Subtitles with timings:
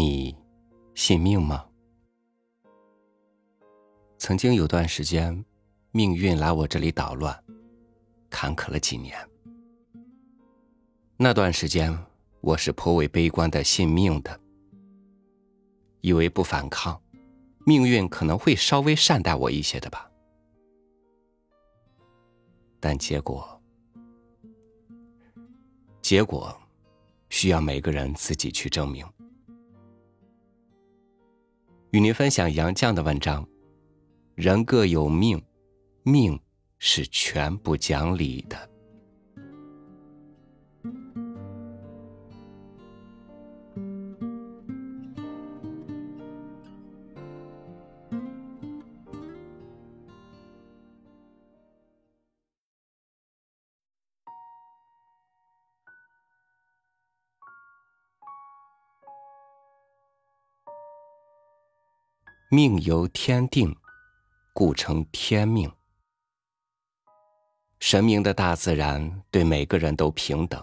[0.00, 0.34] 你
[0.94, 1.62] 信命吗？
[4.16, 5.44] 曾经有段时间，
[5.90, 7.44] 命运来我这里捣乱，
[8.30, 9.14] 坎坷了几年。
[11.18, 11.94] 那段时间，
[12.40, 14.40] 我是颇为悲观的信命的，
[16.00, 16.98] 以为不反抗，
[17.66, 20.10] 命运可能会稍微善待我一些的吧。
[22.80, 23.60] 但结果，
[26.00, 26.58] 结果
[27.28, 29.06] 需要每个人自己去证明。
[31.92, 33.44] 与您分享杨绛的文章：
[34.36, 35.42] 人各有命，
[36.04, 36.38] 命
[36.78, 38.56] 是全不讲理的。
[62.52, 63.76] 命由天定，
[64.52, 65.70] 故称天命。
[67.78, 70.60] 神明的大自然对每个人都平等，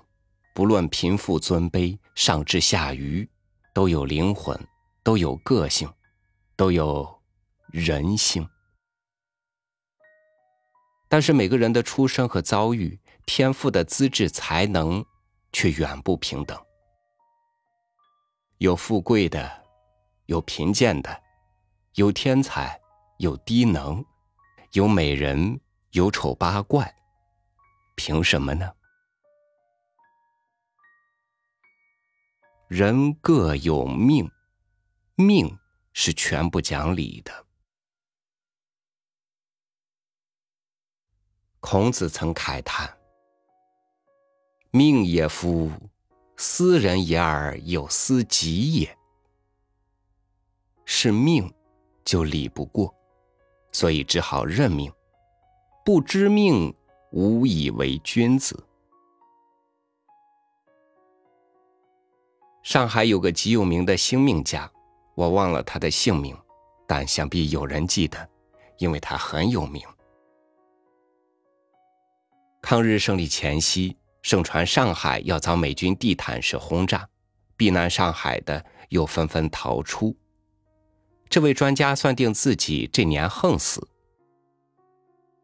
[0.54, 3.26] 不论贫富尊卑，上至下愚，
[3.74, 4.60] 都有灵魂，
[5.02, 5.90] 都有个性，
[6.58, 7.22] 都有
[7.68, 8.46] 人性。
[11.08, 15.06] 但是每个人的出生和遭遇、天赋的资质、才能，
[15.54, 16.62] 却远不平等。
[18.58, 19.64] 有富贵的，
[20.26, 21.27] 有贫贱的。
[21.98, 22.80] 有天才，
[23.18, 24.06] 有低能，
[24.74, 25.60] 有美人，
[25.94, 26.96] 有丑八怪，
[27.96, 28.72] 凭什么呢？
[32.68, 34.30] 人各有命，
[35.16, 35.58] 命
[35.92, 37.48] 是全不讲理的。
[41.60, 42.96] 孔子曾慨叹
[44.70, 45.72] ：“命也夫，
[46.38, 48.96] 斯人也而有斯己也。”
[50.86, 51.52] 是命。
[52.08, 52.96] 就理不过，
[53.74, 54.90] 所以只好认命。
[55.84, 56.74] 不知命，
[57.12, 58.66] 无以为君子。
[62.64, 64.72] 上海有个极有名的星命家，
[65.16, 66.34] 我忘了他的姓名，
[66.88, 68.30] 但想必有人记得，
[68.78, 69.86] 因为他很有名。
[72.62, 77.06] 抗日胜利前夕，盛传上海要遭美军地毯式轰炸，
[77.58, 80.16] 避难上海的又纷纷逃出。
[81.30, 83.86] 这位专家算定自己这年横死，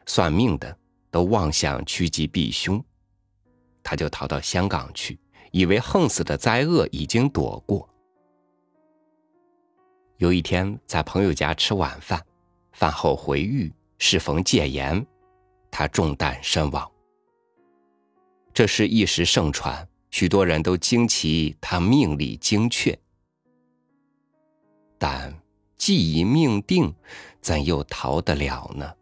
[0.06, 0.78] 算命的
[1.12, 2.84] 都妄想趋吉避凶，
[3.84, 5.20] 他就逃到香港去，
[5.52, 7.88] 以为横死的灾厄已经躲过。
[10.18, 12.26] 有一天在朋友家吃晚饭，
[12.72, 15.06] 饭后回狱，适逢戒严，
[15.70, 16.90] 他中弹身亡。
[18.54, 22.98] 这事一时盛传，许多人都惊奇他命理精确，
[24.98, 25.43] 但。
[25.86, 26.96] 既已命定，
[27.42, 28.96] 怎又逃得了呢？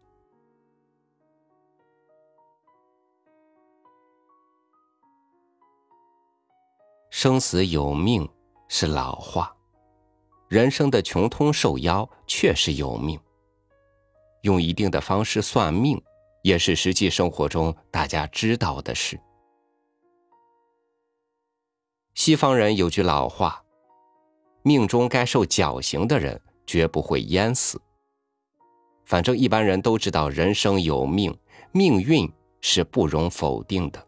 [7.08, 8.28] 生死有命
[8.66, 9.56] 是老话，
[10.48, 13.20] 人生的穷通受妖确实有命。
[14.40, 16.02] 用一定的方式算命，
[16.42, 19.20] 也是实际生活中大家知道的事。
[22.14, 23.64] 西方人有句老话
[24.64, 27.80] ：“命中该受绞刑的人。”绝不会淹死。
[29.04, 31.36] 反正一般人都知道，人生有命，
[31.72, 32.30] 命运
[32.60, 34.06] 是不容否定的。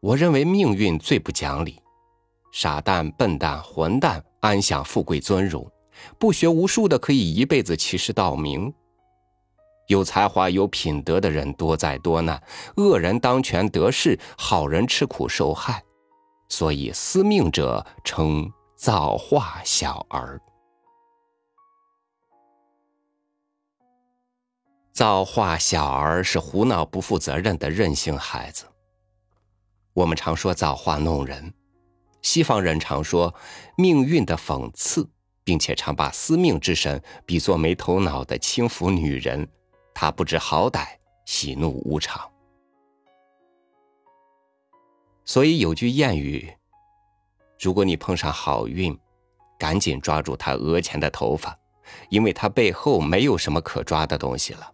[0.00, 1.82] 我认为命运最不讲理，
[2.52, 5.70] 傻蛋、笨蛋、混蛋安享富贵尊荣，
[6.18, 8.72] 不学无术的可以一辈子欺世盗名。
[9.88, 12.40] 有才华、有品德的人多灾多难，
[12.76, 15.82] 恶人当权得势，好人吃苦受害。
[16.48, 18.50] 所以司命者称。
[18.78, 20.40] 造化小儿，
[24.92, 28.66] 造化小儿是胡闹不负责任的任性孩子。
[29.94, 31.52] 我们常说造化弄人，
[32.22, 33.34] 西方人常说
[33.76, 35.10] 命运的讽刺，
[35.42, 39.48] 并且常把司命之神比作没头脑的轻浮女人，
[39.92, 40.86] 她不知好歹，
[41.24, 42.30] 喜怒无常。
[45.24, 46.54] 所以有句谚语。
[47.58, 48.96] 如果你碰上好运，
[49.58, 51.58] 赶紧抓住他额前的头发，
[52.08, 54.70] 因为他背后没有什么可抓的东西了。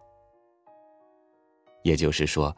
[1.83, 2.55] 也就是说，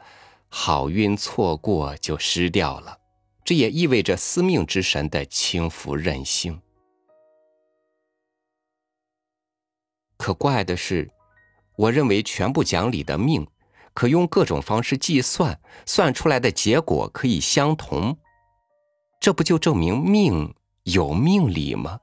[0.50, 2.98] 好运错过就失掉了，
[3.46, 6.62] 这也意味着司命之神的轻浮任性。
[10.18, 11.10] 可怪的是，
[11.76, 13.48] 我认为全部讲理的命，
[13.94, 18.18] 可用各种方式计算，算出来的结果可以相同。
[19.20, 20.54] 这不就证明命
[20.84, 22.00] 有命理吗？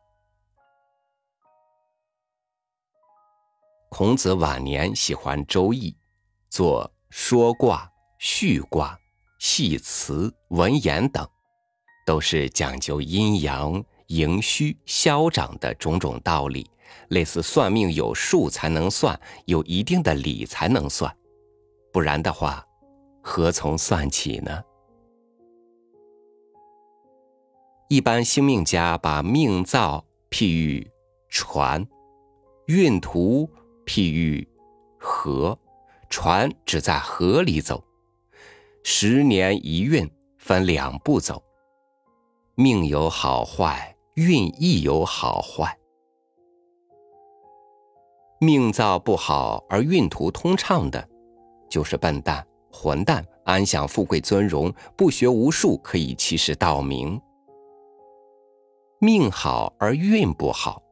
[3.88, 5.90] 孔子晚年喜欢《周易》，
[6.50, 7.88] 做说卦、
[8.18, 8.98] 序卦、
[9.38, 11.26] 系辞、文言等，
[12.04, 16.68] 都是讲究阴阳、盈虚、消长的种种道理。
[17.08, 21.14] 类似算命有数才能算，有一定的理才能算，
[21.92, 22.64] 不然的话，
[23.22, 24.62] 何从算起呢？
[27.94, 30.90] 一般星命家把命造譬喻
[31.28, 31.86] 船，
[32.66, 33.48] 运途
[33.86, 34.48] 譬喻
[34.98, 35.56] 河，
[36.10, 37.84] 船只在河里走，
[38.82, 41.40] 十年一运分两步走，
[42.56, 45.78] 命有好坏，运亦有好坏。
[48.40, 51.08] 命造不好而运途通畅的，
[51.70, 57.20] 就是笨蛋、混蛋，安享富贵尊荣，不学无术，可以欺世盗名。
[59.04, 60.82] 命好而运不好，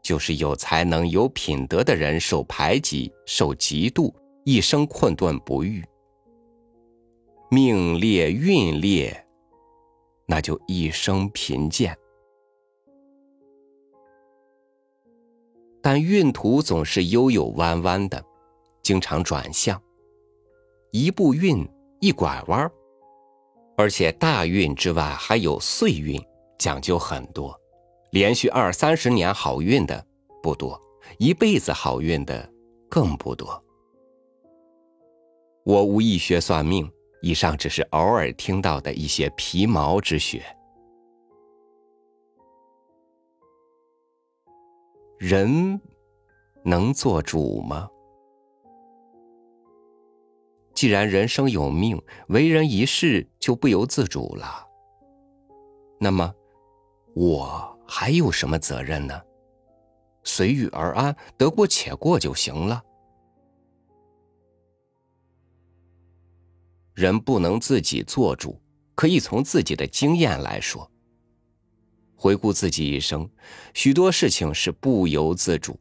[0.00, 4.10] 就是有才能、有品德的人受排挤、受嫉妒，
[4.46, 5.84] 一生困顿不愈。
[7.50, 9.26] 命劣运劣，
[10.24, 11.94] 那就一生贫贱。
[15.82, 18.24] 但运途总是悠悠弯弯的，
[18.82, 19.78] 经常转向，
[20.92, 21.68] 一步运
[22.00, 22.72] 一拐弯
[23.76, 26.18] 而且大运之外还有岁运，
[26.60, 27.58] 讲究很多。
[28.12, 30.06] 连续二三十年好运的
[30.42, 30.80] 不多，
[31.18, 32.52] 一辈子好运的
[32.88, 33.64] 更不多。
[35.64, 36.90] 我无意学算命，
[37.22, 40.44] 以上只是偶尔听到的一些皮毛之学。
[45.18, 45.80] 人
[46.64, 47.88] 能做主吗？
[50.74, 54.66] 既然人生有命，为人一世就不由自主了。
[56.00, 56.34] 那么，
[57.20, 59.20] 我还有什么责任呢？
[60.24, 62.82] 随遇而安，得过且过就行了。
[66.94, 68.58] 人不能自己做主，
[68.94, 70.90] 可以从自己的经验来说。
[72.16, 73.28] 回顾自己一生，
[73.74, 75.78] 许多事情是不由自主，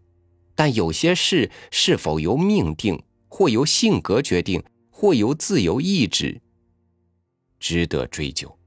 [0.55, 6.41] 但有些事是否由命定，或由性格决定，或由自由意志，
[7.61, 8.58] 值得追究。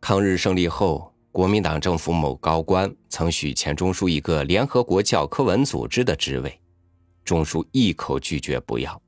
[0.00, 6.60] 抗日胜利后，国民党政府某高官曾许钱钟书一个联合国教科文组织的职位，
[7.24, 9.00] 钟书一口拒绝不要。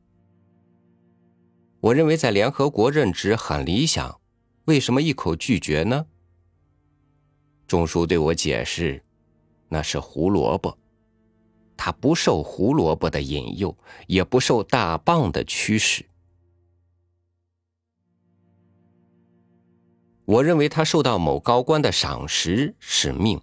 [1.80, 4.20] 我认为在联合国任职很理想。
[4.66, 6.06] 为什么一口拒绝呢？
[7.66, 9.02] 钟书对我解释，
[9.68, 10.76] 那是胡萝卜，
[11.76, 13.74] 他不受胡萝卜的引诱，
[14.06, 16.04] 也不受大棒的驱使。
[20.30, 23.40] 我认为他受到某高官的赏识是命，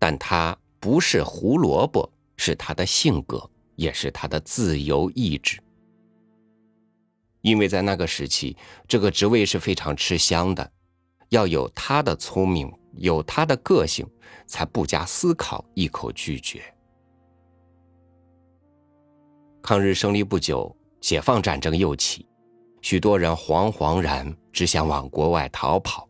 [0.00, 5.62] 但他不是胡萝卜，是他的性格，也是他的自由意志。
[7.40, 8.56] 因为在那个时期，
[8.88, 10.72] 这个职位是非常吃香的，
[11.28, 14.04] 要有他的聪明，有他的个性，
[14.44, 16.64] 才不加思考一口拒绝。
[19.62, 22.26] 抗日胜利不久，解放战争又起，
[22.82, 26.08] 许多人惶惶然，只想往国外逃跑。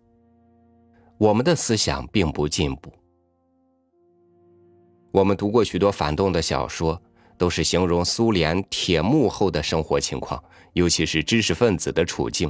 [1.18, 2.92] 我们的思想并不进步。
[5.10, 7.02] 我们读过许多反动的小说，
[7.36, 10.40] 都是形容苏联铁幕后的生活情况。
[10.74, 12.48] 尤其是知识分子的处境，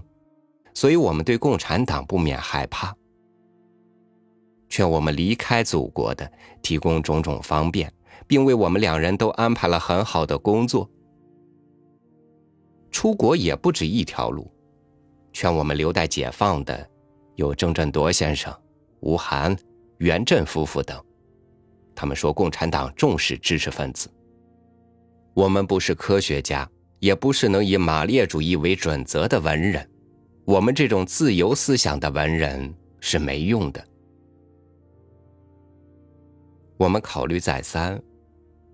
[0.74, 2.94] 所以我们对共产党不免害怕。
[4.68, 7.90] 劝我们离开祖国的，提供种种方便，
[8.26, 10.90] 并为我们两人都安排了很好的工作。
[12.90, 14.50] 出国也不止一条路，
[15.36, 16.88] 劝我们留待解放的，
[17.34, 18.50] 有郑振铎先生、
[19.00, 19.54] 吴晗、
[19.98, 20.98] 袁振夫妇等。
[21.94, 24.08] 他们说共产党重视知识分子，
[25.34, 26.66] 我们不是科学家。
[27.00, 29.86] 也不是能以马列主义为准则的文人，
[30.46, 33.86] 我们这种自由思想的文人是没用的。
[36.78, 38.02] 我们考虑再三，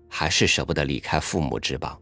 [0.07, 2.01] 还是舍不得离开父母之邦。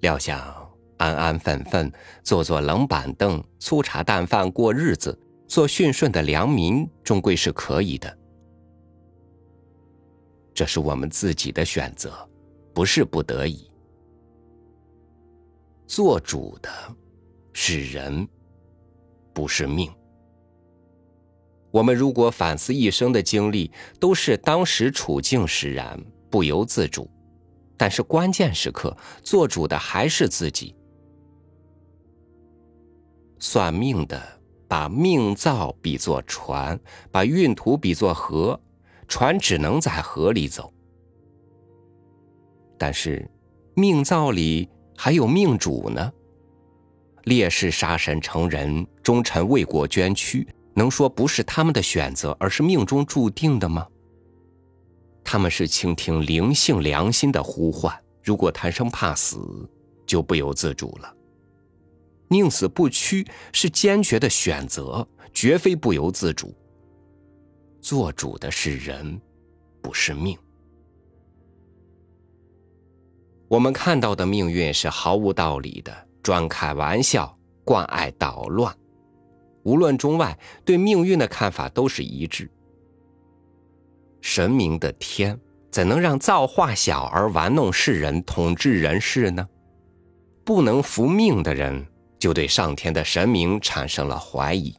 [0.00, 0.68] 料想
[1.02, 1.92] 安安分分
[2.22, 5.18] 坐坐冷板凳、粗茶淡饭过日子，
[5.48, 8.18] 做驯顺的良民，终归是可以的。
[10.54, 12.12] 这是我们自己的选择，
[12.72, 13.68] 不是不得已。
[15.88, 16.70] 做主的
[17.52, 18.28] 是人，
[19.32, 19.90] 不是命。
[21.72, 27.10] 我们如果反思一生的经历，都是当时处境使然，不由自主。
[27.76, 30.76] 但是关键时刻，做主的还是自己。
[33.42, 34.22] 算命的
[34.68, 36.78] 把命造比作船，
[37.10, 38.58] 把运途比作河，
[39.08, 40.72] 船只能在河里走。
[42.78, 43.28] 但是，
[43.74, 46.12] 命造里还有命主呢。
[47.24, 53.84] 烈士杀身成仁，忠臣为国捐躯，能说不是他们的选择，而是命中注定的吗？
[55.24, 59.68] 他们是倾听灵性良心的呼唤，如果贪生怕死，
[60.06, 61.12] 就不由自主了。
[62.32, 66.54] 宁死不屈是坚决的选择，绝非不由自主。
[67.80, 69.20] 做主的是人，
[69.82, 70.38] 不是命。
[73.48, 78.74] 我们看到的命运是毫无道理的，专开玩笑，惯爱捣乱。
[79.64, 82.50] 无论中外，对命运的看法都是一致。
[84.20, 85.38] 神明的天
[85.70, 89.46] 怎能让造化小儿玩弄世人、统治人世呢？
[90.44, 91.86] 不能服命的人。
[92.22, 94.72] 就对上天的神明产生了怀疑。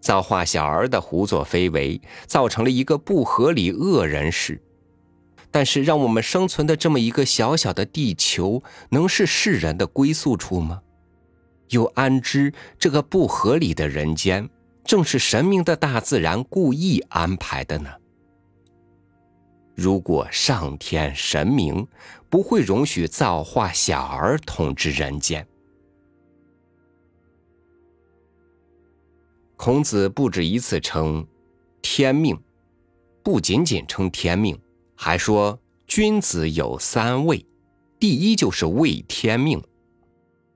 [0.00, 4.62] 造化小儿的胡作非为，造成了一个不合理恶人世。
[5.50, 10.82] 但是，让我们生存的这么一个小小的地球，能是世人的归宿处吗？
[11.70, 14.48] 又安知这个不合理的人间，
[14.84, 17.90] 正是神明的大自然故意安排的呢？
[19.74, 21.84] 如果上天神明
[22.30, 25.44] 不会容许造化小儿统治人间，
[29.64, 31.24] 孔子不止一次称
[31.82, 32.36] “天命”，
[33.22, 34.60] 不仅仅称“天命”，
[34.96, 37.46] 还说君子有三畏，
[38.00, 39.62] 第一就是畏天命。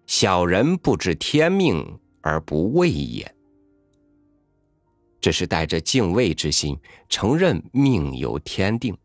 [0.09, 3.33] 小人不知天命而不畏也。
[5.21, 6.77] 这是带着敬畏之心，
[7.09, 8.99] 承认命由天定。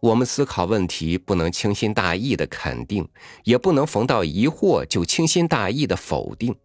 [0.00, 3.06] 我们思考问题，不能轻心大意的肯定，
[3.44, 6.56] 也不能逢到疑惑就轻心大意的否定。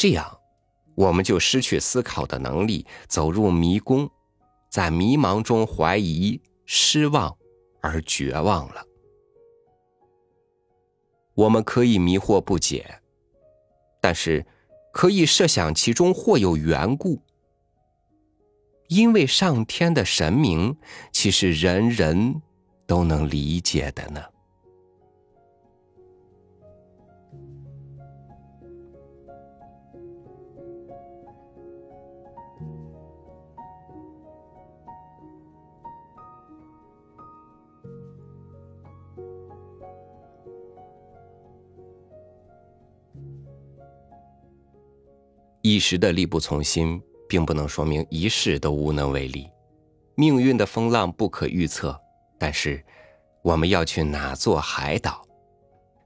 [0.00, 0.38] 这样，
[0.94, 4.10] 我们就失去思考的能力，走入迷宫，
[4.70, 7.36] 在迷茫中怀疑、失望
[7.82, 8.82] 而绝望了。
[11.34, 13.02] 我们可以迷惑不解，
[14.00, 14.46] 但是
[14.90, 17.20] 可以设想其中或有缘故，
[18.88, 20.78] 因为上天的神明，
[21.12, 22.40] 其实人人
[22.86, 24.29] 都能理解的呢。
[45.70, 49.48] 一时的力不从心，并不能说明一世都无能为力。
[50.16, 51.96] 命运的风浪不可预测，
[52.36, 52.84] 但是
[53.40, 55.24] 我们要去哪座海岛，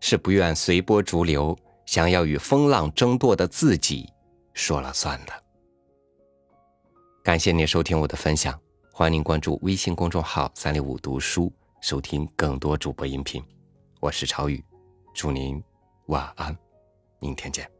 [0.00, 1.56] 是不愿随波逐流、
[1.86, 4.06] 想要与风浪争夺的自己
[4.52, 5.32] 说了算的。
[7.22, 8.60] 感谢您收听我的分享，
[8.92, 13.42] 欢迎您关注微信公众号“三六五读书”，收听更多主播音频。
[13.98, 14.62] 我是朝宇，
[15.14, 15.64] 祝您
[16.08, 16.54] 晚安，
[17.18, 17.73] 明天见。